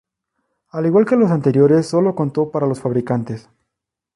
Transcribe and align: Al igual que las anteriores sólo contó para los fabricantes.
Al 0.69 0.87
igual 0.87 1.05
que 1.05 1.15
las 1.15 1.29
anteriores 1.29 1.85
sólo 1.89 2.15
contó 2.15 2.49
para 2.49 2.65
los 2.65 2.79
fabricantes. 2.79 3.47